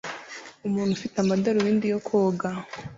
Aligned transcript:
Umuntu 0.67 0.91
ufite 0.93 1.15
amadarubindi 1.19 1.85
yo 1.93 1.99
koga 2.07 2.49